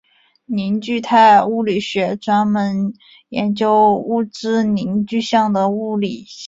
[0.47, 2.95] 凝聚态物理学专门
[3.29, 6.39] 研究物质凝聚相的物理性质。